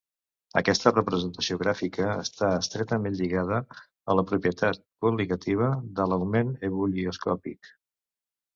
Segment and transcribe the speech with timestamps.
[0.59, 7.75] Aquesta representació gràfica està estretament lligada a la propietat col·ligativa de l'augment ebullioscòpic.